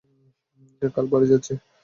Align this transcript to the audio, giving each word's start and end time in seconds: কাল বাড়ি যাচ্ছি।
কাল 0.95 1.05
বাড়ি 1.11 1.27
যাচ্ছি। 1.31 1.53